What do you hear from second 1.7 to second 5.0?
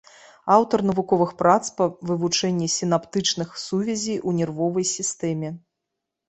па вывучэнні сінаптычных сувязей у нервовай